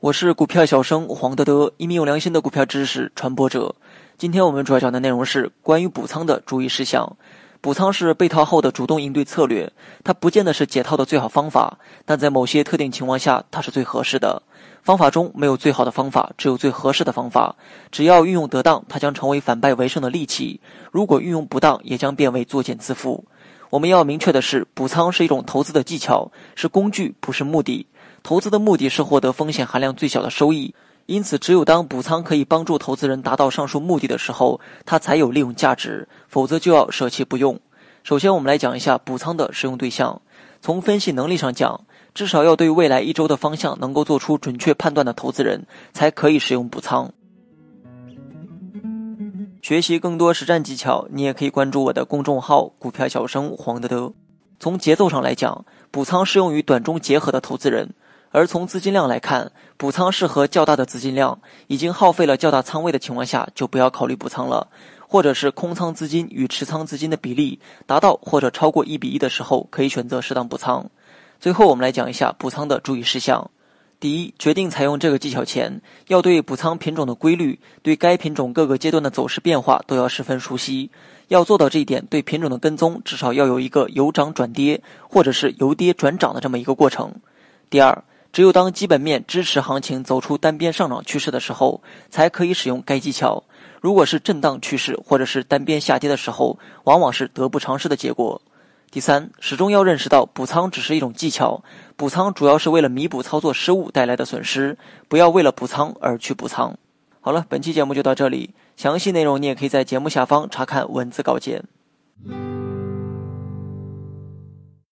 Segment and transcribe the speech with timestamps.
[0.00, 3.72] 我是股票小生黄德德，一名有良心的股票知识传播者。
[4.18, 7.16] 今天我们主要讲的内容是关于补仓的注意事项。
[7.60, 9.72] 补仓是被套后的主动应对策略，
[10.02, 14.42] 它不见得是解套的最好方法，但在某些特定情况下，它是最合适的。
[14.82, 17.54] 方法中没有最好的方法，只有最合适的方法。
[17.92, 23.22] 只要运用得当，它将成为反败为胜的利器；如果运用不当，也将变为作茧自缚。
[23.70, 27.86] 我们要明确的是，补仓是一种投资的技巧，是工具，不是目的。
[28.22, 30.74] 投资的目的是获得风险含量最小的收益，
[31.06, 37.58] 因此，只有当补仓可以帮助投资人达到上述目的的时候，它才有利用价值，否则就要舍弃不用。
[38.02, 40.20] 首先，我们来讲一下补仓的使用对象。
[40.60, 41.80] 从分析能力上讲，
[42.14, 47.12] 至少要对未来一周的方向能够做出准确判断的投资人，才可以使用补仓。
[49.66, 54.12] 学习更多实战技巧，你也可以关注我的公众号“股票小生黄德德”。
[54.60, 57.92] 从节奏上来讲，补仓适用于短中结合的投资人。
[58.30, 64.68] 而从资金量来看，补仓适合较大的资金量，已经耗费了较大仓位的情况下，就不要考虑补仓了；
[65.08, 70.88] 或者是空仓资金与持仓资金的比例达到或者超过一比一的时候，可以选择适当补仓。
[71.40, 73.50] 最后，我们来讲一下补仓的注意事项。
[73.98, 80.90] 第一，决定采用这个技巧前，要对补仓品种的规律、对该品种各个阶段的走势变化都要十分熟悉。
[81.28, 87.14] 要做到这一点，对品种的跟踪至少要有一个由涨转跌，或者是由跌转涨的这么一个过程。
[87.70, 88.04] 第二。
[88.32, 93.42] 只有当基本面支持行情走出单边上涨趋势的时候，才可以使用该技巧。
[93.80, 98.42] 如果是震荡趋势或者是单边下跌的时候，往往是得不偿失的结果。
[98.96, 101.62] 第三，始终要认识到补仓只是一种技巧，
[101.96, 106.78] 补仓主要是为了弥补操作失误带来的损失，不要为了补仓而去补仓。
[107.20, 111.62] 好了，本期节目就到这里，详细内容你也可以在节目下方查看文字稿件。